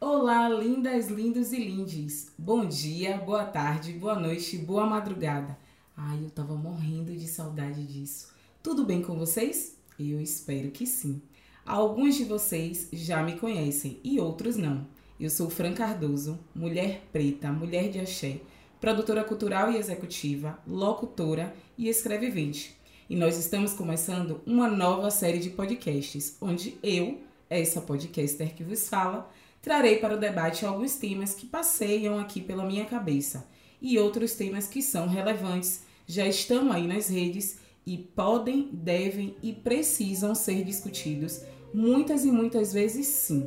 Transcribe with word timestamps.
Olá, 0.00 0.48
lindas, 0.48 1.08
lindos 1.08 1.52
e 1.52 1.56
lindes. 1.56 2.30
Bom 2.38 2.64
dia, 2.64 3.16
boa 3.18 3.44
tarde, 3.44 3.92
boa 3.94 4.14
noite, 4.14 4.56
boa 4.56 4.86
madrugada. 4.86 5.58
Ai, 5.96 6.20
eu 6.22 6.30
tava 6.30 6.54
morrendo 6.54 7.16
de 7.16 7.26
saudade 7.26 7.84
disso. 7.84 8.32
Tudo 8.62 8.84
bem 8.84 9.02
com 9.02 9.18
vocês? 9.18 9.76
Eu 9.98 10.20
espero 10.20 10.70
que 10.70 10.86
sim. 10.86 11.20
Alguns 11.66 12.14
de 12.14 12.22
vocês 12.22 12.88
já 12.92 13.24
me 13.24 13.40
conhecem 13.40 13.98
e 14.04 14.20
outros 14.20 14.54
não. 14.54 14.86
Eu 15.18 15.28
sou 15.28 15.50
Fran 15.50 15.74
Cardoso, 15.74 16.38
mulher 16.54 17.02
preta, 17.12 17.50
mulher 17.50 17.90
de 17.90 17.98
axé, 17.98 18.40
produtora 18.80 19.24
cultural 19.24 19.72
e 19.72 19.78
executiva, 19.78 20.60
locutora 20.64 21.52
e 21.76 21.88
escrevivente. 21.88 22.78
E 23.10 23.16
nós 23.16 23.36
estamos 23.36 23.72
começando 23.72 24.40
uma 24.46 24.68
nova 24.68 25.10
série 25.10 25.40
de 25.40 25.50
podcasts, 25.50 26.36
onde 26.40 26.78
eu, 26.84 27.20
essa 27.50 27.80
podcaster 27.80 28.54
que 28.54 28.62
vos 28.62 28.88
fala, 28.88 29.28
trarei 29.68 29.98
para 29.98 30.14
o 30.14 30.18
debate 30.18 30.64
alguns 30.64 30.94
temas 30.94 31.34
que 31.34 31.44
passeiam 31.44 32.18
aqui 32.18 32.40
pela 32.40 32.64
minha 32.64 32.86
cabeça 32.86 33.46
e 33.82 33.98
outros 33.98 34.32
temas 34.32 34.66
que 34.66 34.80
são 34.80 35.06
relevantes, 35.06 35.82
já 36.06 36.26
estão 36.26 36.72
aí 36.72 36.86
nas 36.86 37.10
redes 37.10 37.58
e 37.84 37.98
podem, 37.98 38.70
devem 38.72 39.36
e 39.42 39.52
precisam 39.52 40.34
ser 40.34 40.64
discutidos 40.64 41.42
muitas 41.74 42.24
e 42.24 42.32
muitas 42.32 42.72
vezes 42.72 43.08
sim. 43.08 43.46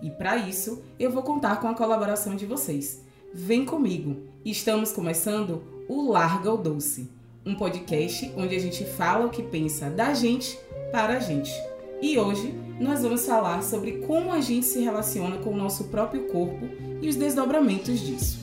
E 0.00 0.08
para 0.08 0.36
isso, 0.36 0.84
eu 1.00 1.10
vou 1.10 1.24
contar 1.24 1.56
com 1.56 1.66
a 1.66 1.74
colaboração 1.74 2.36
de 2.36 2.46
vocês. 2.46 3.02
Vem 3.34 3.64
comigo. 3.64 4.22
Estamos 4.44 4.92
começando 4.92 5.64
o 5.88 6.12
Larga 6.12 6.52
o 6.52 6.56
Doce, 6.56 7.10
um 7.44 7.56
podcast 7.56 8.32
onde 8.36 8.54
a 8.54 8.60
gente 8.60 8.84
fala 8.84 9.26
o 9.26 9.30
que 9.30 9.42
pensa 9.42 9.90
da 9.90 10.14
gente 10.14 10.56
para 10.92 11.16
a 11.16 11.18
gente. 11.18 11.50
E 12.00 12.18
hoje 12.18 12.54
nós 12.78 13.02
vamos 13.02 13.24
falar 13.24 13.62
sobre 13.62 13.98
como 14.06 14.30
a 14.30 14.40
gente 14.40 14.66
se 14.66 14.80
relaciona 14.80 15.38
com 15.38 15.50
o 15.50 15.56
nosso 15.56 15.84
próprio 15.84 16.26
corpo 16.26 16.68
e 17.00 17.08
os 17.08 17.16
desdobramentos 17.16 18.00
disso. 18.00 18.38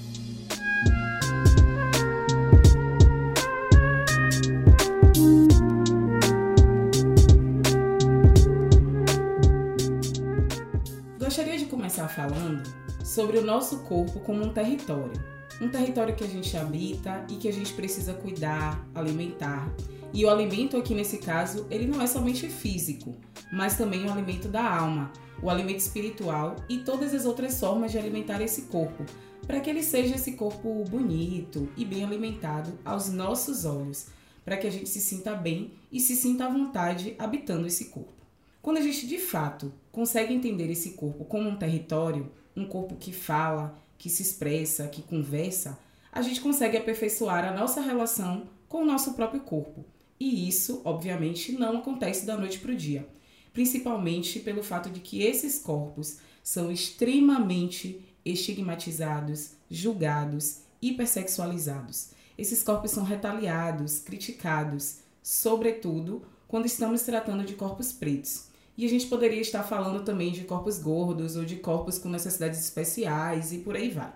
Gostaria 11.19 11.57
de 11.57 11.65
começar 11.65 12.07
falando 12.07 12.63
sobre 13.05 13.37
o 13.37 13.45
nosso 13.45 13.79
corpo 13.83 14.19
como 14.21 14.43
um 14.43 14.51
território. 14.51 15.13
Um 15.61 15.69
território 15.69 16.15
que 16.15 16.23
a 16.23 16.27
gente 16.27 16.57
habita 16.57 17.23
e 17.29 17.35
que 17.35 17.47
a 17.47 17.53
gente 17.53 17.71
precisa 17.73 18.13
cuidar, 18.13 18.83
alimentar. 18.95 19.71
E 20.11 20.25
o 20.25 20.29
alimento 20.29 20.75
aqui 20.75 20.93
nesse 20.93 21.19
caso, 21.19 21.67
ele 21.69 21.87
não 21.87 22.01
é 22.01 22.07
somente 22.07 22.47
físico, 22.47 23.15
mas 23.51 23.77
também 23.77 24.05
o 24.05 24.11
alimento 24.11 24.47
da 24.47 24.63
alma, 24.63 25.11
o 25.41 25.49
alimento 25.49 25.79
espiritual 25.79 26.55
e 26.69 26.79
todas 26.79 27.13
as 27.13 27.25
outras 27.25 27.59
formas 27.59 27.91
de 27.91 27.97
alimentar 27.97 28.41
esse 28.41 28.63
corpo, 28.63 29.05
para 29.45 29.59
que 29.59 29.69
ele 29.69 29.83
seja 29.83 30.15
esse 30.15 30.33
corpo 30.33 30.83
bonito 30.85 31.69
e 31.75 31.83
bem 31.83 32.03
alimentado 32.03 32.77
aos 32.85 33.09
nossos 33.09 33.65
olhos, 33.65 34.07
para 34.45 34.57
que 34.57 34.67
a 34.67 34.71
gente 34.71 34.89
se 34.89 35.01
sinta 35.01 35.35
bem 35.35 35.71
e 35.91 35.99
se 35.99 36.15
sinta 36.15 36.45
à 36.45 36.49
vontade 36.49 37.15
habitando 37.17 37.67
esse 37.67 37.85
corpo. 37.85 38.13
Quando 38.61 38.77
a 38.77 38.81
gente 38.81 39.05
de 39.05 39.17
fato 39.17 39.73
consegue 39.91 40.33
entender 40.33 40.71
esse 40.71 40.91
corpo 40.91 41.25
como 41.25 41.49
um 41.49 41.57
território, 41.57 42.31
um 42.55 42.65
corpo 42.65 42.95
que 42.95 43.11
fala, 43.11 43.75
que 43.97 44.09
se 44.09 44.21
expressa, 44.21 44.87
que 44.87 45.01
conversa, 45.01 45.77
a 46.11 46.21
gente 46.21 46.39
consegue 46.39 46.77
aperfeiçoar 46.77 47.45
a 47.45 47.53
nossa 47.53 47.81
relação 47.81 48.43
com 48.69 48.83
o 48.83 48.85
nosso 48.85 49.13
próprio 49.13 49.41
corpo. 49.41 49.83
E 50.19 50.47
isso, 50.47 50.81
obviamente, 50.85 51.51
não 51.51 51.79
acontece 51.79 52.25
da 52.25 52.37
noite 52.37 52.59
para 52.59 52.71
o 52.71 52.75
dia, 52.75 53.07
principalmente 53.53 54.39
pelo 54.39 54.63
fato 54.63 54.89
de 54.89 54.99
que 54.99 55.21
esses 55.21 55.59
corpos 55.59 56.17
são 56.41 56.71
extremamente 56.71 58.03
estigmatizados, 58.25 59.51
julgados, 59.69 60.61
hipersexualizados. 60.81 62.09
Esses 62.37 62.63
corpos 62.63 62.91
são 62.91 63.03
retaliados, 63.03 63.99
criticados, 63.99 64.97
sobretudo 65.21 66.23
quando 66.47 66.65
estamos 66.65 67.03
tratando 67.03 67.45
de 67.45 67.53
corpos 67.53 67.91
pretos. 67.91 68.45
E 68.75 68.85
a 68.85 68.89
gente 68.89 69.05
poderia 69.05 69.39
estar 69.39 69.63
falando 69.63 70.03
também 70.03 70.31
de 70.31 70.43
corpos 70.45 70.79
gordos 70.79 71.35
ou 71.35 71.45
de 71.45 71.57
corpos 71.57 71.99
com 71.99 72.09
necessidades 72.09 72.59
especiais 72.59 73.53
e 73.53 73.59
por 73.59 73.75
aí 73.75 73.89
vai. 73.89 74.13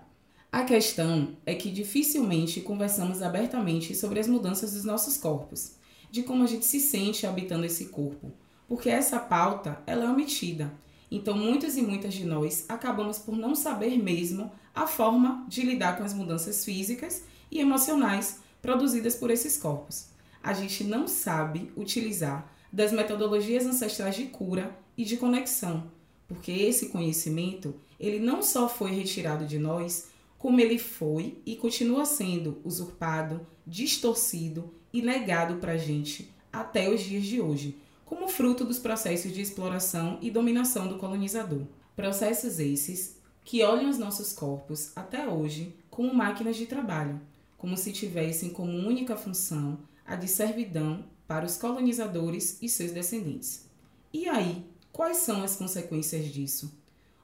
A 0.50 0.64
questão 0.64 1.36
é 1.46 1.54
que 1.54 1.70
dificilmente 1.70 2.60
conversamos 2.60 3.22
abertamente 3.22 3.94
sobre 3.94 4.18
as 4.18 4.26
mudanças 4.26 4.72
dos 4.72 4.84
nossos 4.84 5.16
corpos, 5.16 5.72
de 6.10 6.22
como 6.22 6.42
a 6.42 6.46
gente 6.46 6.64
se 6.64 6.80
sente 6.80 7.26
habitando 7.26 7.66
esse 7.66 7.86
corpo, 7.86 8.32
porque 8.68 8.90
essa 8.90 9.18
pauta 9.18 9.82
ela 9.86 10.04
é 10.04 10.08
omitida. 10.08 10.72
Então 11.10 11.36
muitas 11.36 11.76
e 11.78 11.82
muitas 11.82 12.12
de 12.12 12.26
nós 12.26 12.66
acabamos 12.68 13.18
por 13.18 13.34
não 13.34 13.54
saber 13.54 13.96
mesmo 13.96 14.52
a 14.74 14.86
forma 14.86 15.44
de 15.48 15.62
lidar 15.62 15.96
com 15.96 16.04
as 16.04 16.12
mudanças 16.12 16.64
físicas 16.64 17.24
e 17.50 17.58
emocionais 17.58 18.40
produzidas 18.60 19.14
por 19.14 19.30
esses 19.30 19.56
corpos. 19.56 20.08
A 20.42 20.52
gente 20.52 20.84
não 20.84 21.08
sabe 21.08 21.72
utilizar 21.74 22.52
das 22.70 22.92
metodologias 22.92 23.64
ancestrais 23.64 24.14
de 24.14 24.26
cura 24.26 24.76
e 24.96 25.04
de 25.04 25.16
conexão, 25.16 25.90
porque 26.26 26.52
esse 26.52 26.90
conhecimento, 26.90 27.74
ele 27.98 28.18
não 28.18 28.42
só 28.42 28.68
foi 28.68 28.90
retirado 28.92 29.46
de 29.46 29.58
nós, 29.58 30.08
como 30.36 30.60
ele 30.60 30.78
foi 30.78 31.40
e 31.46 31.56
continua 31.56 32.04
sendo 32.04 32.60
usurpado, 32.62 33.46
distorcido 33.66 34.72
e 34.92 35.00
negado 35.02 35.56
para 35.56 35.72
a 35.72 35.76
gente 35.78 36.30
até 36.52 36.88
os 36.88 37.00
dias 37.00 37.24
de 37.24 37.40
hoje, 37.40 37.76
como 38.08 38.26
fruto 38.26 38.64
dos 38.64 38.78
processos 38.78 39.34
de 39.34 39.42
exploração 39.42 40.18
e 40.22 40.30
dominação 40.30 40.88
do 40.88 40.96
colonizador. 40.96 41.66
Processos 41.94 42.58
esses 42.58 43.18
que 43.44 43.62
olham 43.62 43.90
os 43.90 43.98
nossos 43.98 44.32
corpos 44.32 44.92
até 44.96 45.28
hoje 45.28 45.76
como 45.90 46.14
máquinas 46.14 46.56
de 46.56 46.64
trabalho, 46.64 47.20
como 47.58 47.76
se 47.76 47.92
tivessem 47.92 48.48
como 48.48 48.72
única 48.72 49.14
função 49.14 49.78
a 50.06 50.16
de 50.16 50.26
servidão 50.26 51.04
para 51.26 51.44
os 51.44 51.58
colonizadores 51.58 52.56
e 52.62 52.68
seus 52.68 52.92
descendentes. 52.92 53.68
E 54.10 54.26
aí, 54.26 54.64
quais 54.90 55.18
são 55.18 55.42
as 55.42 55.56
consequências 55.56 56.32
disso? 56.32 56.72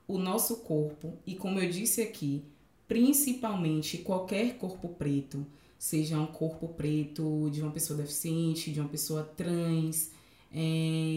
O 0.07 0.19
nosso 0.19 0.57
corpo, 0.57 1.15
e 1.27 1.35
como 1.35 1.61
eu 1.61 1.71
disse 1.71 2.03
aqui, 2.03 2.45
principalmente 2.87 3.97
qualquer 3.97 4.59
corpo 4.59 4.89
preto, 4.89 5.47
seja 5.79 6.19
um 6.19 6.27
corpo 6.27 6.69
preto 6.69 7.49
de 7.51 7.63
uma 7.63 7.73
pessoa 7.73 7.99
deficiente, 7.99 8.71
de 8.71 8.81
uma 8.81 8.89
pessoa 8.91 9.23
trans, 9.23 10.11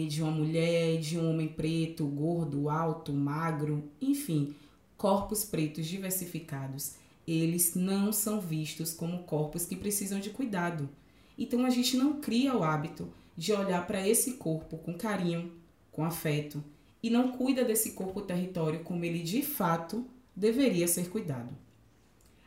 de 0.08 0.22
uma 0.22 0.32
mulher, 0.32 0.98
de 0.98 1.18
um 1.18 1.30
homem 1.30 1.48
preto, 1.48 2.06
gordo, 2.06 2.68
alto, 2.68 3.12
magro, 3.12 3.84
enfim, 4.00 4.54
corpos 4.96 5.44
pretos 5.44 5.86
diversificados, 5.86 6.96
eles 7.26 7.74
não 7.74 8.12
são 8.12 8.40
vistos 8.40 8.92
como 8.92 9.22
corpos 9.24 9.64
que 9.64 9.76
precisam 9.76 10.18
de 10.18 10.30
cuidado 10.30 10.88
então 11.38 11.64
a 11.64 11.70
gente 11.70 11.96
não 11.96 12.20
cria 12.20 12.54
o 12.56 12.64
hábito 12.64 13.08
de 13.36 13.52
olhar 13.52 13.86
para 13.86 14.06
esse 14.06 14.32
corpo 14.32 14.76
com 14.78 14.92
carinho, 14.94 15.52
com 15.92 16.04
afeto 16.04 16.62
e 17.00 17.08
não 17.08 17.30
cuida 17.30 17.64
desse 17.64 17.92
corpo 17.92 18.20
território 18.22 18.80
como 18.80 19.04
ele 19.04 19.22
de 19.22 19.40
fato 19.42 20.04
deveria 20.34 20.88
ser 20.88 21.08
cuidado. 21.08 21.56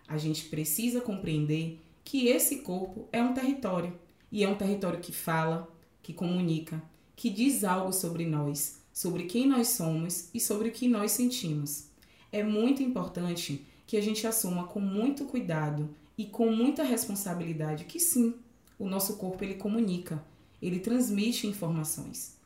A 0.08 0.18
gente 0.18 0.46
precisa 0.46 1.00
compreender 1.00 1.80
que 2.04 2.28
esse 2.28 2.58
corpo 2.58 3.08
é 3.14 3.24
um 3.24 3.34
território 3.34 3.98
e 4.30 4.44
é 4.44 4.50
um 4.50 4.56
território 4.56 5.00
que 5.00 5.14
fala, 5.14 5.70
que 6.02 6.14
comunica, 6.14 6.82
que 7.16 7.30
diz 7.30 7.64
algo 7.64 7.92
sobre 7.92 8.26
nós, 8.26 8.82
sobre 8.94 9.24
quem 9.24 9.48
nós 9.48 9.70
somos 9.70 10.30
e 10.34 10.40
sobre 10.40 10.70
o 10.70 10.72
que 10.72 10.88
nós 10.88 11.12
sentimos. 11.12 11.88
É 12.32 12.44
muito 12.44 12.82
importante 12.82 13.66
que 13.86 13.98
a 13.98 14.02
gente 14.02 14.26
assuma 14.26 14.66
com 14.68 14.80
muito 14.80 15.26
cuidado 15.26 15.90
e 16.18 16.26
com 16.26 16.52
muita 16.52 16.84
responsabilidade 16.84 17.86
que 17.86 18.00
sim, 18.00 18.36
o 18.80 18.88
nosso 18.88 19.18
corpo 19.18 19.44
ele 19.44 19.56
comunica, 19.56 20.24
ele 20.62 20.80
transmite 20.80 21.48
informações. 21.48 22.38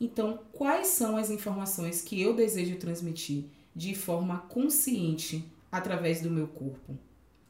Então, 0.00 0.40
quais 0.52 0.88
são 0.88 1.16
as 1.16 1.30
informações 1.30 2.02
que 2.02 2.20
eu 2.20 2.34
desejo 2.34 2.76
transmitir 2.76 3.44
de 3.74 3.94
forma 3.94 4.38
consciente 4.48 5.44
através 5.70 6.20
do 6.20 6.30
meu 6.30 6.48
corpo? 6.48 6.98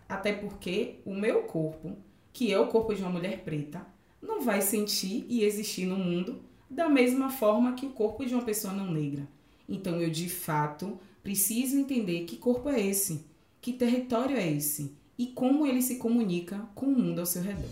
Até 0.09 0.33
porque 0.33 0.97
o 1.05 1.15
meu 1.15 1.45
corpo, 1.45 1.97
que 2.33 2.53
é 2.53 2.59
o 2.59 2.69
corpo 2.69 2.95
de 2.95 3.03
uma 3.03 3.11
mulher 3.11 3.43
preta, 3.43 3.87
não 4.23 4.41
vai 4.41 4.63
sentir 4.63 5.27
e 5.29 5.43
existir 5.43 5.85
no 5.85 5.97
mundo 5.97 6.41
da 6.71 6.89
mesma 6.89 7.29
forma 7.29 7.75
que 7.75 7.85
o 7.85 7.91
corpo 7.91 8.25
de 8.25 8.33
uma 8.33 8.45
pessoa 8.45 8.73
não 8.73 8.91
negra. 8.91 9.29
Então, 9.69 10.01
eu 10.01 10.09
de 10.09 10.29
fato 10.29 10.99
preciso 11.23 11.77
entender 11.77 12.25
que 12.25 12.37
corpo 12.37 12.69
é 12.69 12.81
esse, 12.81 13.27
que 13.61 13.73
território 13.73 14.37
é 14.37 14.51
esse 14.51 14.95
e 15.19 15.27
como 15.27 15.67
ele 15.67 15.83
se 15.83 15.97
comunica 15.97 16.59
com 16.75 16.87
o 16.87 16.97
mundo 16.97 17.19
ao 17.19 17.27
seu 17.27 17.43
redor. 17.43 17.69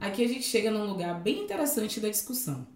Aqui 0.00 0.24
a 0.24 0.28
gente 0.28 0.44
chega 0.44 0.70
num 0.70 0.86
lugar 0.86 1.20
bem 1.20 1.42
interessante 1.42 2.00
da 2.00 2.08
discussão. 2.08 2.66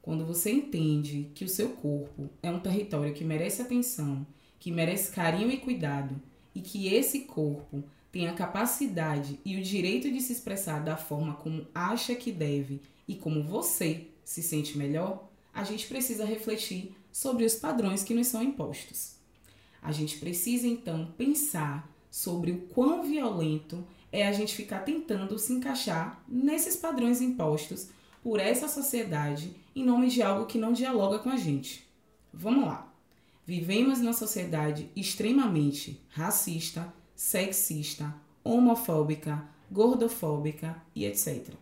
Quando 0.00 0.24
você 0.24 0.52
entende 0.52 1.32
que 1.34 1.44
o 1.44 1.48
seu 1.48 1.70
corpo 1.70 2.30
é 2.40 2.50
um 2.50 2.60
território 2.60 3.12
que 3.12 3.24
merece 3.24 3.60
atenção, 3.60 4.24
que 4.60 4.70
merece 4.70 5.12
carinho 5.12 5.50
e 5.50 5.56
cuidado, 5.56 6.14
e 6.56 6.62
que 6.62 6.88
esse 6.88 7.20
corpo 7.20 7.84
tem 8.10 8.28
a 8.28 8.32
capacidade 8.32 9.38
e 9.44 9.56
o 9.56 9.62
direito 9.62 10.10
de 10.10 10.22
se 10.22 10.32
expressar 10.32 10.82
da 10.82 10.96
forma 10.96 11.34
como 11.34 11.66
acha 11.74 12.14
que 12.14 12.32
deve 12.32 12.80
e 13.06 13.14
como 13.14 13.42
você 13.42 14.06
se 14.24 14.42
sente 14.42 14.78
melhor, 14.78 15.28
a 15.52 15.62
gente 15.64 15.86
precisa 15.86 16.24
refletir 16.24 16.96
sobre 17.12 17.44
os 17.44 17.56
padrões 17.56 18.02
que 18.02 18.14
nos 18.14 18.28
são 18.28 18.42
impostos. 18.42 19.16
A 19.82 19.92
gente 19.92 20.18
precisa 20.18 20.66
então 20.66 21.12
pensar 21.18 21.94
sobre 22.10 22.52
o 22.52 22.62
quão 22.68 23.02
violento 23.02 23.86
é 24.10 24.26
a 24.26 24.32
gente 24.32 24.54
ficar 24.54 24.78
tentando 24.78 25.38
se 25.38 25.52
encaixar 25.52 26.24
nesses 26.26 26.74
padrões 26.74 27.20
impostos 27.20 27.90
por 28.22 28.40
essa 28.40 28.66
sociedade 28.66 29.54
em 29.74 29.84
nome 29.84 30.08
de 30.08 30.22
algo 30.22 30.46
que 30.46 30.56
não 30.56 30.72
dialoga 30.72 31.18
com 31.18 31.28
a 31.28 31.36
gente. 31.36 31.86
Vamos 32.32 32.64
lá. 32.64 32.85
Vivemos 33.46 34.00
numa 34.00 34.12
sociedade 34.12 34.90
extremamente 34.96 36.04
racista, 36.08 36.92
sexista, 37.14 38.12
homofóbica, 38.42 39.48
gordofóbica 39.70 40.82
e 40.92 41.04
etc. 41.04 41.54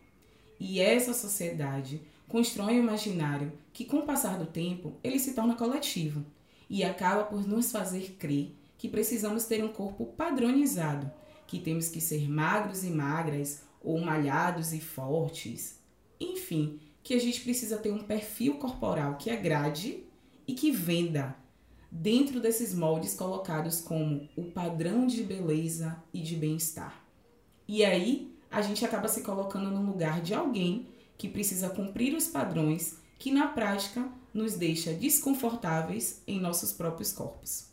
E 0.59 0.81
essa 0.81 1.13
sociedade 1.13 2.01
constrói 2.27 2.81
um 2.81 2.85
imaginário 2.85 3.53
que, 3.71 3.85
com 3.85 3.99
o 3.99 4.07
passar 4.07 4.39
do 4.39 4.47
tempo, 4.47 4.95
ele 5.05 5.19
se 5.19 5.35
torna 5.35 5.57
coletivo 5.57 6.25
e 6.71 6.83
acaba 6.83 7.25
por 7.25 7.47
nos 7.47 7.71
fazer 7.71 8.17
crer 8.19 8.57
que 8.79 8.89
precisamos 8.89 9.45
ter 9.45 9.63
um 9.63 9.69
corpo 9.69 10.07
padronizado, 10.07 11.13
que 11.47 11.59
temos 11.59 11.89
que 11.89 12.01
ser 12.01 12.31
magros 12.31 12.83
e 12.83 12.89
magras 12.89 13.63
ou 13.83 14.01
malhados 14.01 14.73
e 14.73 14.81
fortes, 14.81 15.79
enfim, 16.19 16.81
que 17.03 17.13
a 17.13 17.21
gente 17.21 17.43
precisa 17.43 17.77
ter 17.77 17.93
um 17.93 18.03
perfil 18.03 18.55
corporal 18.55 19.19
que 19.19 19.29
agrade 19.29 20.03
e 20.49 20.55
que 20.55 20.71
venda 20.71 21.44
dentro 21.95 22.41
desses 22.41 22.75
moldes 22.75 23.15
colocados 23.15 23.81
como 23.81 24.29
o 24.37 24.51
padrão 24.51 25.07
de 25.07 25.23
beleza 25.23 25.97
e 26.13 26.21
de 26.21 26.35
bem-estar. 26.35 27.01
E 27.69 27.85
aí 27.85 28.37
a 28.51 28.61
gente 28.61 28.85
acaba 28.85 29.07
se 29.07 29.23
colocando 29.23 29.71
no 29.71 29.87
lugar 29.87 30.21
de 30.21 30.35
alguém 30.35 30.89
que 31.17 31.29
precisa 31.29 31.71
cumprir 31.71 32.13
os 32.17 32.27
padrões 32.27 32.99
que 33.17 33.31
na 33.31 33.47
prática 33.47 34.09
nos 34.35 34.55
deixa 34.55 34.93
desconfortáveis 34.93 36.21
em 36.27 36.41
nossos 36.41 36.73
próprios 36.73 37.13
corpos. 37.13 37.67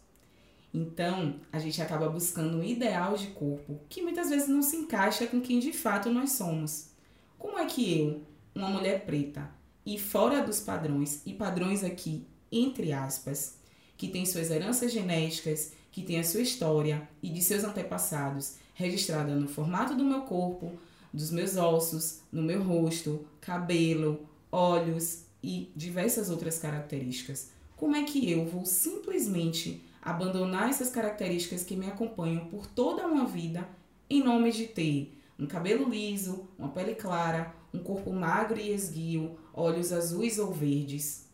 Então, 0.71 1.39
a 1.51 1.57
gente 1.57 1.81
acaba 1.81 2.07
buscando 2.07 2.57
um 2.59 2.63
ideal 2.63 3.17
de 3.17 3.27
corpo 3.27 3.81
que 3.89 4.03
muitas 4.03 4.29
vezes 4.29 4.47
não 4.47 4.62
se 4.62 4.77
encaixa 4.77 5.25
com 5.25 5.41
quem 5.41 5.59
de 5.59 5.74
fato 5.74 6.12
nós 6.12 6.33
somos. 6.33 6.91
Como 7.39 7.57
é 7.57 7.65
que 7.65 8.00
eu, 8.00 8.21
uma 8.53 8.69
mulher 8.69 9.03
preta 9.03 9.50
e 9.83 9.97
fora 9.97 10.44
dos 10.44 10.59
padrões, 10.59 11.24
e 11.25 11.33
padrões 11.33 11.83
aqui 11.83 12.27
entre 12.51 12.91
aspas, 12.91 13.57
que 14.01 14.07
tem 14.07 14.25
suas 14.25 14.50
heranças 14.50 14.92
genéticas, 14.92 15.74
que 15.92 16.01
tem 16.01 16.19
a 16.19 16.24
sua 16.24 16.42
história 16.42 17.07
e 17.21 17.30
de 17.30 17.39
seus 17.39 17.63
antepassados 17.63 18.56
registrada 18.74 19.36
no 19.36 19.48
formato 19.48 19.94
do 19.94 20.03
meu 20.03 20.21
corpo, 20.21 20.71
dos 21.13 21.30
meus 21.30 21.56
ossos, 21.56 22.21
no 22.31 22.42
meu 22.42 22.63
rosto, 22.63 23.27
cabelo, 23.39 24.27
olhos 24.51 25.25
e 25.44 25.71
diversas 25.75 26.31
outras 26.31 26.57
características. 26.57 27.51
Como 27.77 27.95
é 27.95 28.01
que 28.01 28.27
eu 28.31 28.44
vou 28.48 28.65
simplesmente 28.65 29.83
abandonar 30.01 30.71
essas 30.71 30.89
características 30.89 31.63
que 31.63 31.75
me 31.75 31.86
acompanham 31.86 32.48
por 32.48 32.65
toda 32.65 33.06
uma 33.06 33.27
vida 33.27 33.69
em 34.09 34.24
nome 34.24 34.51
de 34.51 34.65
ter 34.65 35.15
um 35.38 35.45
cabelo 35.45 35.88
liso, 35.88 36.48
uma 36.57 36.69
pele 36.69 36.95
clara, 36.95 37.53
um 37.71 37.77
corpo 37.77 38.12
magro 38.12 38.59
e 38.59 38.74
esguio, 38.74 39.38
olhos 39.53 39.94
azuis 39.94 40.39
ou 40.39 40.51
verdes. 40.51 41.30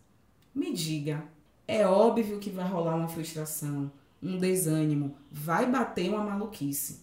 Me 0.54 0.74
diga, 0.74 1.26
é 1.68 1.86
óbvio 1.86 2.38
que 2.38 2.48
vai 2.48 2.66
rolar 2.66 2.96
uma 2.96 3.08
frustração, 3.08 3.92
um 4.22 4.38
desânimo, 4.38 5.14
vai 5.30 5.70
bater 5.70 6.08
uma 6.08 6.24
maluquice. 6.24 7.00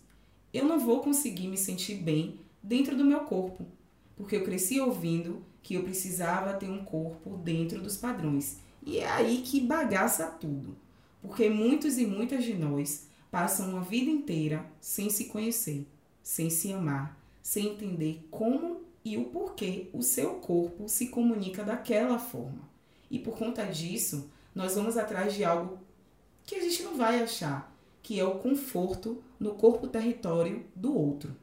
Eu 0.51 0.65
não 0.65 0.79
vou 0.79 1.01
conseguir 1.01 1.47
me 1.47 1.55
sentir 1.55 1.97
bem 1.97 2.39
dentro 2.63 2.97
do 2.97 3.05
meu 3.05 3.19
corpo, 3.21 3.63
porque 4.17 4.35
eu 4.35 4.43
cresci 4.43 4.81
ouvindo 4.81 5.43
que 5.61 5.75
eu 5.75 5.83
precisava 5.83 6.53
ter 6.53 6.67
um 6.67 6.83
corpo 6.83 7.37
dentro 7.37 7.79
dos 7.79 7.95
padrões. 7.95 8.57
E 8.83 8.97
é 8.97 9.07
aí 9.07 9.43
que 9.45 9.61
bagaça 9.61 10.25
tudo, 10.25 10.75
porque 11.21 11.47
muitos 11.47 11.99
e 11.99 12.05
muitas 12.07 12.43
de 12.43 12.55
nós 12.55 13.07
passam 13.29 13.69
uma 13.69 13.81
vida 13.81 14.09
inteira 14.09 14.65
sem 14.81 15.11
se 15.11 15.25
conhecer, 15.25 15.85
sem 16.23 16.49
se 16.49 16.73
amar, 16.73 17.19
sem 17.41 17.67
entender 17.67 18.27
como 18.31 18.81
e 19.03 19.15
o 19.15 19.25
porquê 19.25 19.89
o 19.93 20.01
seu 20.01 20.35
corpo 20.35 20.89
se 20.89 21.07
comunica 21.09 21.63
daquela 21.63 22.17
forma. 22.17 22.67
E 23.11 23.19
por 23.19 23.37
conta 23.37 23.63
disso, 23.65 24.29
nós 24.55 24.75
vamos 24.75 24.97
atrás 24.97 25.33
de 25.33 25.43
algo 25.43 25.77
que 26.45 26.55
a 26.55 26.61
gente 26.61 26.81
não 26.81 26.95
vai 26.95 27.21
achar, 27.21 27.75
que 28.01 28.19
é 28.19 28.23
o 28.23 28.39
conforto 28.39 29.21
no 29.39 29.55
corpo 29.55 29.87
território 29.87 30.65
do 30.73 30.97
outro. 30.97 31.35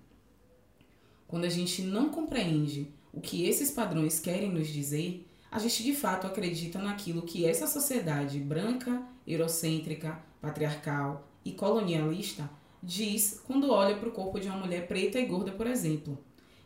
Quando 1.28 1.44
a 1.44 1.48
gente 1.50 1.82
não 1.82 2.08
compreende 2.08 2.90
o 3.12 3.20
que 3.20 3.46
esses 3.46 3.70
padrões 3.70 4.18
querem 4.18 4.50
nos 4.50 4.68
dizer, 4.68 5.28
a 5.50 5.58
gente 5.58 5.82
de 5.82 5.94
fato 5.94 6.26
acredita 6.26 6.78
naquilo 6.80 7.22
que 7.22 7.44
essa 7.44 7.66
sociedade 7.66 8.38
branca, 8.40 9.02
eurocêntrica, 9.26 10.18
patriarcal 10.40 11.28
e 11.44 11.52
colonialista 11.52 12.48
diz 12.82 13.40
quando 13.46 13.70
olha 13.70 13.96
para 13.96 14.08
o 14.08 14.12
corpo 14.12 14.40
de 14.40 14.48
uma 14.48 14.56
mulher 14.56 14.88
preta 14.88 15.20
e 15.20 15.26
gorda, 15.26 15.52
por 15.52 15.66
exemplo 15.66 16.18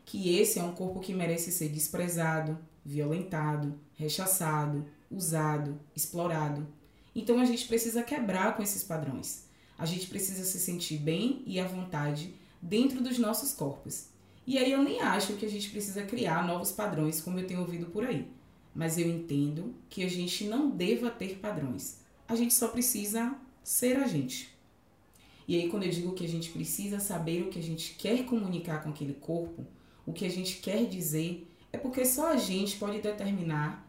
que 0.06 0.38
esse 0.38 0.60
é 0.60 0.62
um 0.62 0.72
corpo 0.72 1.00
que 1.00 1.12
merece 1.12 1.50
ser 1.50 1.68
desprezado, 1.68 2.56
violentado, 2.84 3.74
rechaçado, 3.96 4.86
usado, 5.10 5.78
explorado. 5.94 6.66
Então 7.14 7.38
a 7.38 7.44
gente 7.44 7.66
precisa 7.66 8.02
quebrar 8.02 8.56
com 8.56 8.62
esses 8.62 8.82
padrões. 8.82 9.46
A 9.78 9.86
gente 9.86 10.06
precisa 10.06 10.44
se 10.44 10.58
sentir 10.58 10.98
bem 10.98 11.42
e 11.46 11.60
à 11.60 11.66
vontade 11.66 12.34
dentro 12.60 13.02
dos 13.02 13.18
nossos 13.18 13.52
corpos. 13.52 14.06
E 14.46 14.58
aí 14.58 14.70
eu 14.70 14.82
nem 14.82 15.00
acho 15.00 15.34
que 15.34 15.44
a 15.44 15.50
gente 15.50 15.70
precisa 15.70 16.02
criar 16.04 16.46
novos 16.46 16.72
padrões, 16.72 17.20
como 17.20 17.38
eu 17.38 17.46
tenho 17.46 17.60
ouvido 17.60 17.86
por 17.86 18.04
aí. 18.04 18.28
Mas 18.74 18.98
eu 18.98 19.08
entendo 19.08 19.74
que 19.88 20.04
a 20.04 20.08
gente 20.08 20.44
não 20.44 20.70
deva 20.70 21.10
ter 21.10 21.38
padrões. 21.38 21.98
A 22.28 22.36
gente 22.36 22.54
só 22.54 22.68
precisa 22.68 23.34
ser 23.62 23.96
a 23.96 24.06
gente. 24.06 24.54
E 25.48 25.56
aí, 25.56 25.68
quando 25.68 25.84
eu 25.84 25.90
digo 25.90 26.12
que 26.12 26.24
a 26.24 26.28
gente 26.28 26.50
precisa 26.50 26.98
saber 26.98 27.42
o 27.42 27.50
que 27.50 27.58
a 27.58 27.62
gente 27.62 27.94
quer 27.94 28.24
comunicar 28.24 28.82
com 28.82 28.90
aquele 28.90 29.14
corpo, 29.14 29.64
o 30.04 30.12
que 30.12 30.24
a 30.24 30.30
gente 30.30 30.56
quer 30.56 30.86
dizer, 30.86 31.48
é 31.72 31.78
porque 31.78 32.04
só 32.04 32.32
a 32.32 32.36
gente 32.36 32.76
pode 32.76 33.00
determinar 33.00 33.85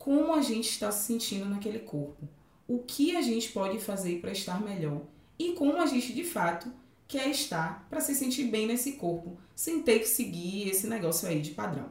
como 0.00 0.32
a 0.32 0.40
gente 0.40 0.70
está 0.70 0.90
se 0.90 1.08
sentindo 1.08 1.44
naquele 1.44 1.80
corpo, 1.80 2.26
o 2.66 2.78
que 2.78 3.14
a 3.14 3.20
gente 3.20 3.52
pode 3.52 3.78
fazer 3.78 4.18
para 4.18 4.32
estar 4.32 4.58
melhor 4.58 5.02
e 5.38 5.52
como 5.52 5.76
a 5.76 5.84
gente 5.84 6.14
de 6.14 6.24
fato 6.24 6.72
quer 7.06 7.28
estar 7.28 7.86
para 7.90 8.00
se 8.00 8.14
sentir 8.14 8.44
bem 8.44 8.66
nesse 8.66 8.92
corpo, 8.92 9.36
sem 9.54 9.82
ter 9.82 9.98
que 9.98 10.08
seguir 10.08 10.70
esse 10.70 10.86
negócio 10.86 11.28
aí 11.28 11.42
de 11.42 11.50
padrão. 11.50 11.90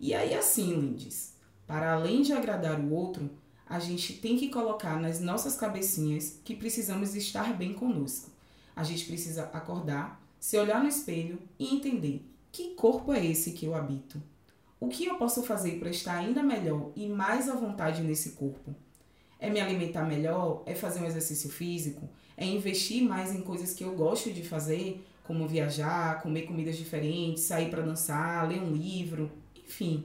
E 0.00 0.14
aí 0.14 0.32
assim, 0.32 0.74
Lindes, 0.74 1.34
para 1.66 1.92
além 1.92 2.22
de 2.22 2.32
agradar 2.32 2.80
o 2.80 2.90
outro, 2.90 3.30
a 3.66 3.78
gente 3.78 4.14
tem 4.14 4.38
que 4.38 4.48
colocar 4.48 4.98
nas 4.98 5.20
nossas 5.20 5.54
cabecinhas 5.54 6.40
que 6.42 6.56
precisamos 6.56 7.14
estar 7.14 7.52
bem 7.52 7.74
conosco. 7.74 8.30
A 8.74 8.82
gente 8.82 9.04
precisa 9.04 9.50
acordar, 9.52 10.18
se 10.40 10.56
olhar 10.56 10.82
no 10.82 10.88
espelho 10.88 11.38
e 11.58 11.74
entender 11.74 12.24
que 12.50 12.70
corpo 12.70 13.12
é 13.12 13.22
esse 13.22 13.52
que 13.52 13.66
eu 13.66 13.74
habito? 13.74 14.31
O 14.82 14.88
que 14.88 15.06
eu 15.06 15.14
posso 15.14 15.44
fazer 15.44 15.78
para 15.78 15.90
estar 15.90 16.16
ainda 16.16 16.42
melhor 16.42 16.90
e 16.96 17.08
mais 17.08 17.48
à 17.48 17.54
vontade 17.54 18.02
nesse 18.02 18.32
corpo? 18.32 18.74
É 19.38 19.48
me 19.48 19.60
alimentar 19.60 20.02
melhor? 20.02 20.64
É 20.66 20.74
fazer 20.74 20.98
um 20.98 21.06
exercício 21.06 21.48
físico? 21.48 22.08
É 22.36 22.44
investir 22.44 23.00
mais 23.04 23.32
em 23.32 23.42
coisas 23.42 23.72
que 23.72 23.84
eu 23.84 23.94
gosto 23.94 24.32
de 24.32 24.42
fazer, 24.42 25.06
como 25.22 25.46
viajar, 25.46 26.20
comer 26.20 26.42
comidas 26.48 26.76
diferentes, 26.76 27.44
sair 27.44 27.70
para 27.70 27.82
dançar, 27.82 28.48
ler 28.48 28.60
um 28.60 28.72
livro, 28.72 29.30
enfim. 29.64 30.04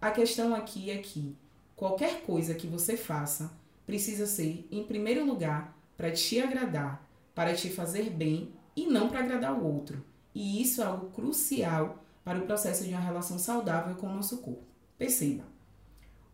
A 0.00 0.12
questão 0.12 0.54
aqui 0.54 0.92
é 0.92 0.98
que 0.98 1.36
qualquer 1.74 2.22
coisa 2.22 2.54
que 2.54 2.68
você 2.68 2.96
faça 2.96 3.52
precisa 3.84 4.28
ser, 4.28 4.68
em 4.70 4.84
primeiro 4.84 5.26
lugar, 5.26 5.76
para 5.96 6.12
te 6.12 6.40
agradar, 6.40 7.04
para 7.34 7.54
te 7.54 7.68
fazer 7.68 8.08
bem 8.08 8.52
e 8.76 8.86
não 8.86 9.08
para 9.08 9.18
agradar 9.18 9.52
o 9.52 9.66
outro. 9.66 10.00
E 10.32 10.62
isso 10.62 10.80
é 10.80 10.84
algo 10.84 11.10
crucial 11.10 12.01
para 12.24 12.38
o 12.38 12.46
processo 12.46 12.84
de 12.84 12.90
uma 12.90 13.00
relação 13.00 13.38
saudável 13.38 13.94
com 13.96 14.06
o 14.06 14.14
nosso 14.14 14.38
corpo. 14.38 14.64
Perceba. 14.96 15.44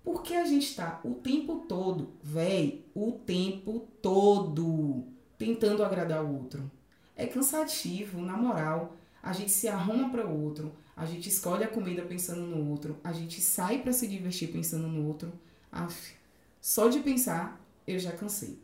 Porque 0.05 0.35
a 0.35 0.45
gente 0.45 0.67
está 0.69 1.01
o 1.05 1.15
tempo 1.15 1.65
todo, 1.69 2.11
véi, 2.23 2.85
o 2.95 3.13
tempo 3.13 3.87
todo 4.01 5.05
tentando 5.37 5.85
agradar 5.85 6.25
o 6.25 6.35
outro. 6.35 6.71
É 7.15 7.27
cansativo, 7.27 8.21
na 8.21 8.37
moral. 8.37 8.97
A 9.23 9.33
gente 9.33 9.51
se 9.51 9.69
arruma 9.69 10.11
para 10.11 10.27
o 10.27 10.43
outro, 10.43 10.73
a 10.97 11.05
gente 11.05 11.29
escolhe 11.29 11.65
a 11.65 11.69
comida 11.69 12.03
pensando 12.03 12.43
no 12.43 12.71
outro, 12.71 12.99
a 13.05 13.13
gente 13.13 13.41
sai 13.41 13.83
para 13.83 13.93
se 13.93 14.07
divertir 14.07 14.51
pensando 14.51 14.87
no 14.87 15.07
outro. 15.07 15.33
Aff, 15.71 16.15
só 16.61 16.89
de 16.89 17.01
pensar 17.01 17.61
eu 17.87 17.99
já 17.99 18.13
cansei. 18.13 18.59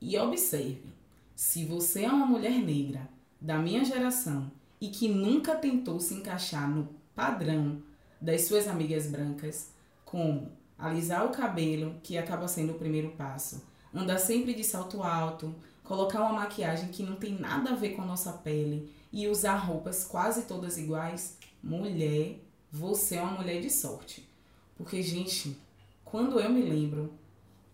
E 0.00 0.16
observe, 0.18 0.92
se 1.34 1.64
você 1.64 2.04
é 2.04 2.08
uma 2.10 2.26
mulher 2.26 2.58
negra 2.58 3.08
da 3.40 3.58
minha 3.58 3.84
geração 3.84 4.50
e 4.80 4.88
que 4.88 5.08
nunca 5.08 5.54
tentou 5.54 5.98
se 6.00 6.14
encaixar 6.14 6.68
no 6.68 6.88
padrão 7.14 7.82
das 8.20 8.42
suas 8.42 8.68
amigas 8.68 9.06
brancas, 9.06 9.70
como 10.04 10.50
alisar 10.78 11.24
o 11.24 11.30
cabelo, 11.30 11.96
que 12.02 12.18
acaba 12.18 12.48
sendo 12.48 12.72
o 12.72 12.78
primeiro 12.78 13.10
passo, 13.12 13.62
andar 13.94 14.18
sempre 14.18 14.54
de 14.54 14.62
salto 14.62 15.02
alto, 15.02 15.54
colocar 15.82 16.20
uma 16.20 16.40
maquiagem 16.40 16.90
que 16.90 17.02
não 17.02 17.16
tem 17.16 17.38
nada 17.38 17.70
a 17.70 17.76
ver 17.76 17.90
com 17.90 18.02
a 18.02 18.06
nossa 18.06 18.32
pele 18.32 18.92
e 19.12 19.28
usar 19.28 19.56
roupas 19.56 20.04
quase 20.04 20.42
todas 20.42 20.76
iguais, 20.76 21.38
mulher, 21.62 22.38
você 22.70 23.16
é 23.16 23.22
uma 23.22 23.38
mulher 23.38 23.60
de 23.60 23.70
sorte. 23.70 24.28
Porque, 24.76 25.02
gente, 25.02 25.56
quando 26.04 26.38
eu 26.38 26.50
me 26.50 26.62
lembro, 26.62 27.12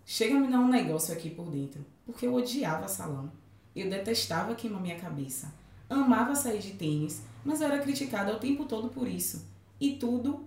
chega 0.06 0.36
a 0.36 0.40
me 0.40 0.48
dar 0.48 0.60
um 0.60 0.68
negócio 0.68 1.12
aqui 1.12 1.30
por 1.30 1.50
dentro, 1.50 1.84
porque 2.06 2.26
eu 2.26 2.34
odiava 2.34 2.86
salão. 2.86 3.32
Eu 3.74 3.90
detestava 3.90 4.54
queimar 4.54 4.80
minha 4.80 4.98
cabeça. 4.98 5.52
Amava 5.92 6.34
sair 6.34 6.60
de 6.60 6.72
tênis, 6.72 7.22
mas 7.44 7.60
eu 7.60 7.68
era 7.68 7.82
criticada 7.82 8.34
o 8.34 8.38
tempo 8.38 8.64
todo 8.64 8.88
por 8.88 9.06
isso. 9.06 9.46
E 9.80 9.92
tudo 9.92 10.46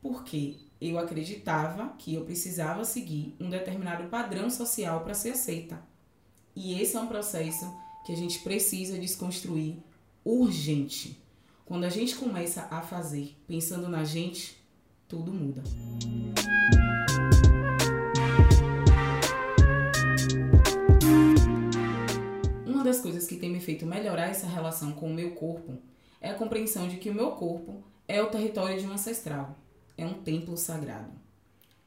porque 0.00 0.56
eu 0.80 0.98
acreditava 0.98 1.94
que 1.98 2.14
eu 2.14 2.24
precisava 2.24 2.84
seguir 2.84 3.34
um 3.38 3.50
determinado 3.50 4.08
padrão 4.08 4.48
social 4.48 5.00
para 5.00 5.14
ser 5.14 5.30
aceita. 5.30 5.82
E 6.56 6.80
esse 6.80 6.96
é 6.96 7.00
um 7.00 7.06
processo 7.06 7.70
que 8.04 8.12
a 8.12 8.16
gente 8.16 8.38
precisa 8.40 8.98
desconstruir 8.98 9.76
urgente. 10.24 11.20
Quando 11.64 11.84
a 11.84 11.88
gente 11.88 12.16
começa 12.16 12.66
a 12.70 12.80
fazer 12.80 13.36
pensando 13.46 13.88
na 13.88 14.04
gente, 14.04 14.56
tudo 15.06 15.32
muda. 15.32 15.62
Das 22.90 23.00
coisas 23.00 23.24
que 23.24 23.36
tem 23.36 23.50
me 23.50 23.60
feito 23.60 23.86
melhorar 23.86 24.26
essa 24.26 24.48
relação 24.48 24.90
com 24.90 25.08
o 25.08 25.14
meu 25.14 25.30
corpo 25.30 25.78
é 26.20 26.28
a 26.28 26.34
compreensão 26.34 26.88
de 26.88 26.96
que 26.96 27.08
o 27.08 27.14
meu 27.14 27.30
corpo 27.30 27.84
é 28.08 28.20
o 28.20 28.26
território 28.26 28.80
de 28.80 28.84
um 28.84 28.92
ancestral, 28.92 29.56
é 29.96 30.04
um 30.04 30.14
templo 30.14 30.56
sagrado. 30.56 31.12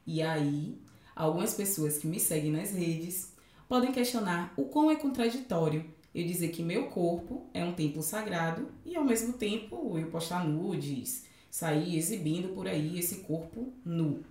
E 0.06 0.22
aí, 0.22 0.78
algumas 1.14 1.52
pessoas 1.52 1.98
que 1.98 2.06
me 2.06 2.18
seguem 2.18 2.50
nas 2.50 2.72
redes 2.72 3.34
podem 3.68 3.92
questionar 3.92 4.54
o 4.56 4.64
quão 4.64 4.90
é 4.90 4.96
contraditório 4.96 5.84
eu 6.14 6.26
dizer 6.26 6.48
que 6.48 6.62
meu 6.62 6.86
corpo 6.86 7.46
é 7.52 7.62
um 7.62 7.74
templo 7.74 8.02
sagrado 8.02 8.68
e 8.82 8.96
ao 8.96 9.04
mesmo 9.04 9.34
tempo 9.34 9.98
eu 9.98 10.06
postar 10.06 10.48
nudes, 10.48 11.26
sair 11.50 11.98
exibindo 11.98 12.54
por 12.54 12.66
aí 12.66 12.98
esse 12.98 13.16
corpo 13.16 13.74
nu. 13.84 14.24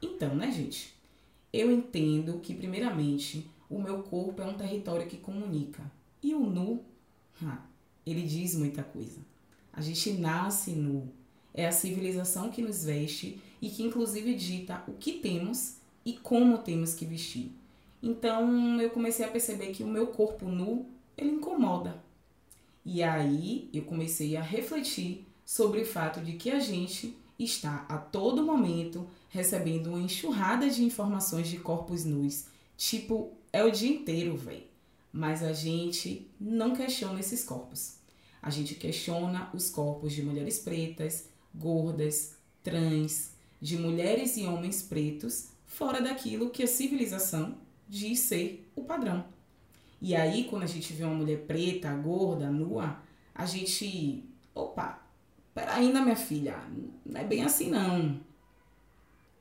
Então, 0.00 0.34
né, 0.34 0.50
gente? 0.50 0.96
Eu 1.52 1.70
entendo 1.70 2.40
que, 2.40 2.54
primeiramente, 2.54 3.50
o 3.68 3.78
meu 3.78 4.02
corpo 4.02 4.40
é 4.40 4.46
um 4.46 4.56
território 4.56 5.06
que 5.06 5.18
comunica. 5.18 5.82
E 6.26 6.34
o 6.34 6.40
nu, 6.40 6.84
ele 8.04 8.22
diz 8.22 8.56
muita 8.56 8.82
coisa. 8.82 9.20
A 9.72 9.80
gente 9.80 10.10
nasce 10.14 10.72
nu. 10.72 11.08
É 11.54 11.68
a 11.68 11.70
civilização 11.70 12.50
que 12.50 12.60
nos 12.60 12.82
veste 12.82 13.40
e 13.62 13.70
que, 13.70 13.84
inclusive, 13.84 14.34
dita 14.34 14.82
o 14.88 14.94
que 14.94 15.20
temos 15.20 15.76
e 16.04 16.14
como 16.14 16.58
temos 16.58 16.94
que 16.94 17.06
vestir. 17.06 17.52
Então, 18.02 18.80
eu 18.80 18.90
comecei 18.90 19.24
a 19.24 19.30
perceber 19.30 19.68
que 19.68 19.84
o 19.84 19.86
meu 19.86 20.08
corpo 20.08 20.48
nu 20.48 20.86
ele 21.16 21.30
incomoda. 21.30 22.02
E 22.84 23.04
aí 23.04 23.70
eu 23.72 23.84
comecei 23.84 24.36
a 24.36 24.42
refletir 24.42 25.24
sobre 25.44 25.82
o 25.82 25.86
fato 25.86 26.20
de 26.20 26.32
que 26.32 26.50
a 26.50 26.58
gente 26.58 27.16
está 27.38 27.86
a 27.88 27.98
todo 27.98 28.44
momento 28.44 29.08
recebendo 29.28 29.90
uma 29.90 30.00
enxurrada 30.00 30.68
de 30.68 30.82
informações 30.82 31.46
de 31.46 31.58
corpos 31.58 32.04
nus. 32.04 32.46
Tipo, 32.76 33.30
é 33.52 33.62
o 33.62 33.70
dia 33.70 33.90
inteiro, 33.90 34.36
velho. 34.36 34.74
Mas 35.16 35.42
a 35.42 35.54
gente 35.54 36.30
não 36.38 36.76
questiona 36.76 37.18
esses 37.18 37.42
corpos. 37.42 37.96
A 38.42 38.50
gente 38.50 38.74
questiona 38.74 39.48
os 39.54 39.70
corpos 39.70 40.12
de 40.12 40.22
mulheres 40.22 40.58
pretas, 40.58 41.30
gordas, 41.54 42.34
trans, 42.62 43.30
de 43.58 43.78
mulheres 43.78 44.36
e 44.36 44.44
homens 44.44 44.82
pretos, 44.82 45.46
fora 45.64 46.02
daquilo 46.02 46.50
que 46.50 46.62
a 46.62 46.66
civilização 46.66 47.56
diz 47.88 48.20
ser 48.20 48.70
o 48.76 48.84
padrão. 48.84 49.24
E 50.02 50.14
aí, 50.14 50.44
quando 50.44 50.64
a 50.64 50.66
gente 50.66 50.92
vê 50.92 51.02
uma 51.04 51.14
mulher 51.14 51.46
preta, 51.46 51.90
gorda, 51.94 52.50
nua, 52.50 53.00
a 53.34 53.46
gente. 53.46 54.22
Opa, 54.54 55.02
peraí, 55.54 55.90
né, 55.90 56.02
minha 56.02 56.14
filha? 56.14 56.62
Não 57.06 57.18
é 57.18 57.24
bem 57.24 57.42
assim, 57.42 57.70
não. 57.70 58.20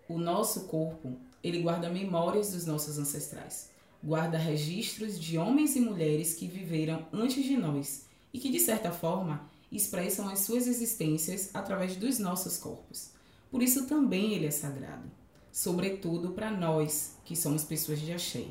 O 0.07 0.17
nosso 0.17 0.67
corpo, 0.67 1.17
ele 1.43 1.61
guarda 1.61 1.89
memórias 1.89 2.53
dos 2.53 2.65
nossos 2.65 2.97
ancestrais. 2.97 3.74
Guarda 4.05 4.37
registros 4.37 5.19
de 5.19 5.35
homens 5.35 5.75
e 5.75 5.79
mulheres 5.79 6.35
que 6.35 6.45
viveram 6.47 7.07
antes 7.11 7.43
de 7.43 7.57
nós 7.57 8.05
e 8.31 8.37
que, 8.37 8.51
de 8.51 8.59
certa 8.59 8.91
forma, 8.91 9.49
expressam 9.71 10.29
as 10.29 10.41
suas 10.41 10.67
existências 10.67 11.49
através 11.55 11.95
dos 11.95 12.19
nossos 12.19 12.55
corpos. 12.55 13.09
Por 13.49 13.63
isso 13.63 13.87
também 13.87 14.33
ele 14.33 14.45
é 14.45 14.51
sagrado, 14.51 15.09
sobretudo 15.51 16.33
para 16.33 16.51
nós, 16.51 17.17
que 17.25 17.35
somos 17.35 17.63
pessoas 17.63 17.99
de 17.99 18.13
axé. 18.13 18.45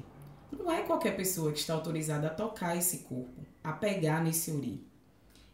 Não 0.50 0.72
é 0.72 0.82
qualquer 0.82 1.16
pessoa 1.16 1.52
que 1.52 1.60
está 1.60 1.72
autorizada 1.72 2.26
a 2.26 2.34
tocar 2.34 2.76
esse 2.76 2.98
corpo, 3.04 3.40
a 3.62 3.72
pegar 3.72 4.24
nesse 4.24 4.50
uri. 4.50 4.84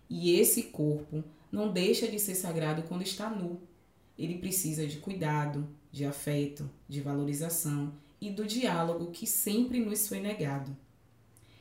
E 0.08 0.32
esse 0.40 0.62
corpo 0.62 1.22
não 1.52 1.70
deixa 1.70 2.08
de 2.08 2.18
ser 2.18 2.36
sagrado 2.36 2.84
quando 2.84 3.02
está 3.02 3.28
nu. 3.28 3.60
Ele 4.18 4.38
precisa 4.38 4.86
de 4.86 4.96
cuidado, 4.96 5.68
de 5.92 6.06
afeto, 6.06 6.70
de 6.88 7.02
valorização 7.02 7.92
e 8.20 8.30
do 8.30 8.46
diálogo 8.46 9.10
que 9.10 9.26
sempre 9.26 9.80
nos 9.80 10.06
foi 10.06 10.20
negado. 10.20 10.76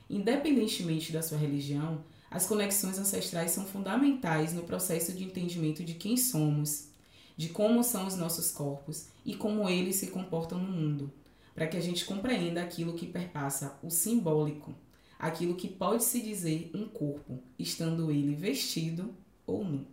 Independentemente 0.10 1.12
da 1.12 1.22
sua 1.22 1.38
religião, 1.38 2.04
as 2.30 2.46
conexões 2.46 2.98
ancestrais 2.98 3.52
são 3.52 3.66
fundamentais 3.66 4.54
no 4.54 4.64
processo 4.64 5.14
de 5.14 5.24
entendimento 5.24 5.84
de 5.84 5.94
quem 5.94 6.18
somos, 6.18 6.90
de 7.38 7.50
como 7.50 7.84
são 7.84 8.06
os 8.06 8.16
nossos 8.16 8.52
corpos 8.52 9.08
e 9.26 9.36
como 9.36 9.70
eles 9.70 9.96
se 9.96 10.08
comportam 10.08 10.60
no 10.60 10.72
mundo 10.72 11.14
para 11.60 11.68
que 11.68 11.76
a 11.76 11.82
gente 11.82 12.06
compreenda 12.06 12.62
aquilo 12.62 12.94
que 12.94 13.06
perpassa 13.06 13.78
o 13.84 13.90
simbólico, 13.90 14.74
aquilo 15.20 15.56
que 15.56 15.68
pode 15.68 16.06
se 16.06 16.22
dizer 16.22 16.72
um 16.74 16.88
corpo, 16.88 17.44
estando 17.60 18.10
ele 18.10 18.34
vestido 18.34 19.14
ou 19.46 19.66
nu. 19.66 19.86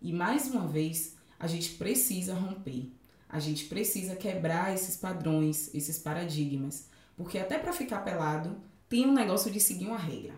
E 0.00 0.12
mais 0.12 0.46
uma 0.48 0.68
vez, 0.68 1.16
a 1.36 1.48
gente 1.48 1.70
precisa 1.70 2.32
romper, 2.32 2.92
a 3.30 3.38
gente 3.38 3.66
precisa 3.66 4.16
quebrar 4.16 4.74
esses 4.74 4.96
padrões, 4.96 5.72
esses 5.74 5.98
paradigmas, 5.98 6.88
porque 7.16 7.38
até 7.38 7.58
para 7.58 7.72
ficar 7.72 8.00
pelado 8.00 8.56
tem 8.88 9.06
um 9.06 9.12
negócio 9.12 9.50
de 9.50 9.60
seguir 9.60 9.86
uma 9.86 9.98
regra. 9.98 10.34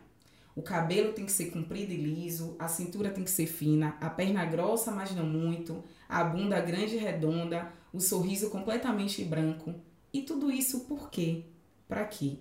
O 0.55 0.61
cabelo 0.61 1.15
tem 1.15 1.25
que 1.25 1.33
ser 1.33 1.51
comprido 1.51 1.93
e 1.93 1.97
liso, 1.97 2.55
a 2.59 2.69
cintura 2.69 3.11
tem 3.11 3.25
que 3.25 3.31
ser 3.31 3.47
fina, 3.47 3.97
a 4.01 4.11
perna 4.11 4.45
grossa, 4.45 4.91
mas 4.91 5.15
não 5.15 5.25
muito, 5.25 5.83
a 6.07 6.23
bunda 6.23 6.61
grande 6.61 6.97
e 6.97 6.99
redonda, 6.99 7.73
o 7.91 8.01
sorriso 8.01 8.51
completamente 8.51 9.25
branco. 9.25 9.75
E 10.13 10.21
tudo 10.21 10.51
isso 10.51 10.81
por 10.81 11.09
quê? 11.11 11.47
Para 11.89 12.05
quê? 12.05 12.37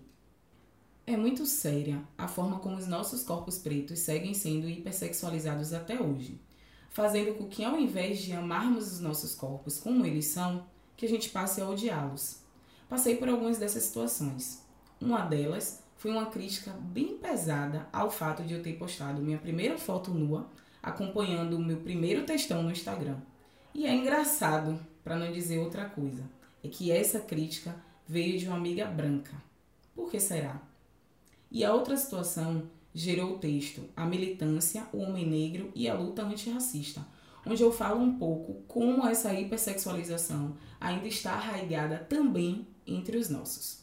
É 1.08 1.16
muito 1.16 1.46
séria 1.46 2.04
a 2.18 2.28
forma 2.28 2.60
como 2.60 2.76
os 2.76 2.88
nossos 2.88 3.24
corpos 3.24 3.58
pretos 3.58 4.00
seguem 4.00 4.34
sendo 4.34 4.70
hipersexualizados 4.70 5.72
até 5.72 6.02
hoje, 6.02 6.42
fazendo 6.92 7.34
com 7.36 7.48
que 7.48 7.64
ao 7.64 7.80
invés 7.80 8.20
de 8.20 8.34
amarmos 8.34 8.92
os 8.92 9.00
nossos 9.00 9.34
corpos 9.34 9.80
como 9.80 10.06
eles 10.06 10.26
são, 10.26 10.64
que 10.96 11.06
a 11.06 11.10
gente 11.10 11.30
passe 11.30 11.60
a 11.60 11.68
odiá-los. 11.68 12.42
Passei 12.88 13.16
por 13.16 13.28
algumas 13.28 13.58
dessas 13.58 13.84
situações. 13.84 14.64
Uma 15.00 15.22
delas 15.22 15.82
foi 15.98 16.12
uma 16.12 16.28
crítica 16.28 16.72
bem 16.72 17.18
pesada 17.18 17.88
ao 17.92 18.12
fato 18.12 18.44
de 18.44 18.54
eu 18.54 18.62
ter 18.62 18.74
postado 18.74 19.22
minha 19.22 19.38
primeira 19.38 19.78
foto 19.78 20.12
nua 20.12 20.48
acompanhando 20.84 21.56
o 21.56 21.60
meu 21.60 21.78
primeiro 21.78 22.26
textão 22.26 22.62
no 22.62 22.72
Instagram. 22.72 23.18
E 23.74 23.86
é 23.86 23.94
engraçado, 23.96 24.80
para 25.04 25.16
não 25.16 25.32
dizer 25.32 25.60
outra 25.60 25.86
coisa 25.86 26.24
é 26.64 26.68
que 26.68 26.92
essa 26.92 27.20
crítica 27.20 27.76
veio 28.08 28.38
de 28.38 28.48
uma 28.48 28.58
amiga 28.58 28.86
branca. 28.86 29.34
Por 29.96 30.12
que 30.12 30.20
será? 30.20 30.62
E 31.50 31.64
a 31.64 31.74
outra 31.74 31.98
situação 31.98 32.64
gerou 32.94 33.34
o 33.34 33.40
texto 33.40 33.84
A 33.96 34.06
Militância, 34.06 34.88
o 34.92 35.00
Homem 35.00 35.28
Negro 35.28 35.72
e 35.76 35.88
a 35.88 35.94
Luta 35.94 36.24
Antirracista, 36.24 37.06
onde 37.46 37.64
eu 37.64 37.72
falo 37.72 38.02
um 38.02 38.18
pouco 38.18 38.62
como 38.68 39.08
essa 39.08 39.34
hipersexualização 39.34 40.56
ainda 40.80 41.08
está 41.08 41.34
arraigada 41.34 41.98
também 41.98 42.68
entre 42.86 43.18
os 43.18 43.30
nossos. 43.30 43.80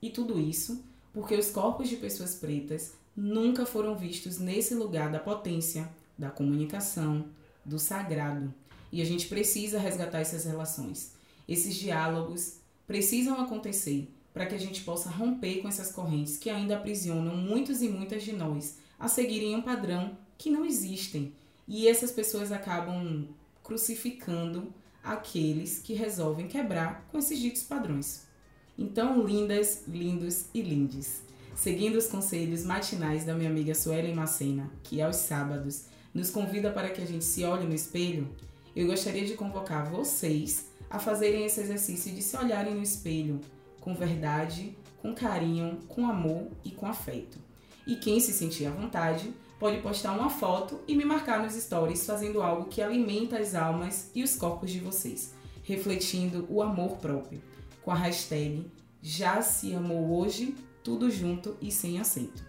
E 0.00 0.10
tudo 0.10 0.38
isso 0.38 0.84
porque 1.16 1.34
os 1.34 1.50
corpos 1.50 1.88
de 1.88 1.96
pessoas 1.96 2.34
pretas 2.34 2.92
nunca 3.16 3.64
foram 3.64 3.96
vistos 3.96 4.38
nesse 4.38 4.74
lugar 4.74 5.10
da 5.10 5.18
potência, 5.18 5.88
da 6.18 6.28
comunicação, 6.28 7.24
do 7.64 7.78
sagrado. 7.78 8.52
E 8.92 9.00
a 9.00 9.04
gente 9.06 9.26
precisa 9.26 9.78
resgatar 9.78 10.20
essas 10.20 10.44
relações. 10.44 11.14
Esses 11.48 11.74
diálogos 11.74 12.58
precisam 12.86 13.40
acontecer 13.40 14.12
para 14.36 14.44
que 14.44 14.54
a 14.54 14.58
gente 14.58 14.82
possa 14.82 15.08
romper 15.08 15.62
com 15.62 15.68
essas 15.68 15.90
correntes 15.90 16.36
que 16.36 16.50
ainda 16.50 16.76
aprisionam 16.76 17.34
muitos 17.34 17.80
e 17.80 17.88
muitas 17.88 18.22
de 18.22 18.32
nós 18.32 18.76
a 18.98 19.08
seguirem 19.08 19.56
um 19.56 19.62
padrão 19.62 20.18
que 20.36 20.50
não 20.50 20.62
existem 20.62 21.32
E 21.66 21.88
essas 21.88 22.12
pessoas 22.12 22.52
acabam 22.52 23.28
crucificando 23.64 24.74
aqueles 25.02 25.78
que 25.78 25.94
resolvem 25.94 26.48
quebrar 26.48 27.08
com 27.10 27.16
esses 27.16 27.38
ditos 27.38 27.62
padrões. 27.62 28.26
Então, 28.76 29.26
lindas, 29.26 29.84
lindos 29.88 30.44
e 30.52 30.60
lindes, 30.60 31.22
seguindo 31.54 31.96
os 31.96 32.06
conselhos 32.06 32.62
matinais 32.62 33.24
da 33.24 33.34
minha 33.34 33.48
amiga 33.48 33.74
Suelen 33.74 34.14
Macena, 34.14 34.70
que 34.82 35.00
aos 35.00 35.16
sábados 35.16 35.86
nos 36.12 36.28
convida 36.28 36.70
para 36.70 36.90
que 36.90 37.00
a 37.00 37.06
gente 37.06 37.24
se 37.24 37.42
olhe 37.42 37.66
no 37.66 37.74
espelho, 37.74 38.28
eu 38.76 38.86
gostaria 38.86 39.24
de 39.24 39.32
convocar 39.32 39.90
vocês 39.90 40.66
a 40.90 40.98
fazerem 40.98 41.46
esse 41.46 41.58
exercício 41.58 42.12
de 42.12 42.20
se 42.20 42.36
olharem 42.36 42.74
no 42.74 42.82
espelho 42.82 43.40
com 43.86 43.94
verdade, 43.94 44.76
com 45.00 45.14
carinho, 45.14 45.78
com 45.86 46.10
amor 46.10 46.48
e 46.64 46.72
com 46.72 46.86
afeto. 46.86 47.38
E 47.86 47.94
quem 47.94 48.18
se 48.18 48.32
sentir 48.32 48.66
à 48.66 48.70
vontade 48.72 49.32
pode 49.60 49.78
postar 49.78 50.10
uma 50.10 50.28
foto 50.28 50.80
e 50.88 50.96
me 50.96 51.04
marcar 51.04 51.40
nos 51.40 51.52
stories 51.52 52.04
fazendo 52.04 52.42
algo 52.42 52.64
que 52.64 52.82
alimenta 52.82 53.38
as 53.38 53.54
almas 53.54 54.10
e 54.12 54.24
os 54.24 54.34
corpos 54.34 54.72
de 54.72 54.80
vocês, 54.80 55.32
refletindo 55.62 56.48
o 56.50 56.60
amor 56.60 56.96
próprio, 56.96 57.40
com 57.80 57.92
a 57.92 57.94
hashtag 57.94 58.68
Já 59.00 59.40
se 59.40 59.72
amou 59.72 60.18
hoje, 60.18 60.56
tudo 60.82 61.08
junto 61.08 61.56
e 61.62 61.70
sem 61.70 62.00
aceito. 62.00 62.44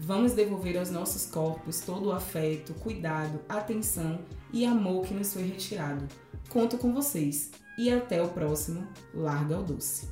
Vamos 0.00 0.32
devolver 0.32 0.76
aos 0.76 0.90
nossos 0.90 1.26
corpos 1.26 1.78
todo 1.78 2.08
o 2.08 2.12
afeto, 2.12 2.74
cuidado, 2.74 3.38
atenção 3.48 4.18
e 4.52 4.66
amor 4.66 5.06
que 5.06 5.14
nos 5.14 5.32
foi 5.32 5.44
retirado. 5.44 6.08
Conto 6.48 6.76
com 6.76 6.92
vocês 6.92 7.52
e 7.78 7.88
até 7.88 8.20
o 8.20 8.30
próximo 8.30 8.84
Larga 9.14 9.60
o 9.60 9.62
Doce. 9.62 10.11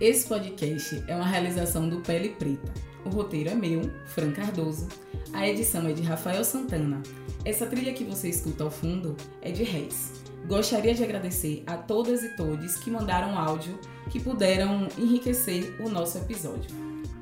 Esse 0.00 0.28
podcast 0.28 1.02
é 1.08 1.16
uma 1.16 1.26
realização 1.26 1.88
do 1.88 2.00
Pele 2.00 2.28
Preta. 2.28 2.72
O 3.04 3.08
roteiro 3.08 3.50
é 3.50 3.54
meu, 3.56 3.90
Fran 4.06 4.30
Cardoso. 4.30 4.86
A 5.32 5.48
edição 5.48 5.88
é 5.88 5.92
de 5.92 6.02
Rafael 6.02 6.44
Santana. 6.44 7.02
Essa 7.44 7.66
trilha 7.66 7.92
que 7.92 8.04
você 8.04 8.28
escuta 8.28 8.62
ao 8.62 8.70
fundo 8.70 9.16
é 9.42 9.50
de 9.50 9.64
Reis. 9.64 10.22
Gostaria 10.46 10.94
de 10.94 11.02
agradecer 11.02 11.64
a 11.66 11.76
todas 11.76 12.22
e 12.22 12.36
todos 12.36 12.76
que 12.76 12.92
mandaram 12.92 13.36
áudio 13.36 13.76
que 14.08 14.20
puderam 14.20 14.86
enriquecer 14.96 15.74
o 15.80 15.88
nosso 15.88 16.16
episódio. 16.18 16.70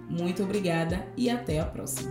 Muito 0.06 0.42
obrigada 0.42 1.06
e 1.16 1.30
até 1.30 1.58
a 1.58 1.64
próxima. 1.64 2.10